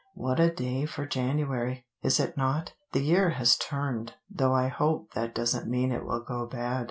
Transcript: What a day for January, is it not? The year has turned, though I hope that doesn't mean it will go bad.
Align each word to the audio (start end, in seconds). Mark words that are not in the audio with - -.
What 0.15 0.39
a 0.39 0.49
day 0.51 0.87
for 0.87 1.05
January, 1.05 1.85
is 2.01 2.19
it 2.19 2.35
not? 2.35 2.73
The 2.91 3.01
year 3.01 3.29
has 3.29 3.55
turned, 3.55 4.15
though 4.31 4.51
I 4.55 4.67
hope 4.67 5.13
that 5.13 5.35
doesn't 5.35 5.69
mean 5.69 5.91
it 5.91 6.05
will 6.07 6.21
go 6.23 6.47
bad. 6.47 6.79